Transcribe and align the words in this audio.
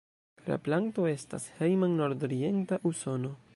La 0.51 0.55
planto 0.67 1.05
estas 1.09 1.45
hejma 1.59 1.91
en 1.91 1.95
nordorienta 2.01 2.83
Usono. 2.93 3.37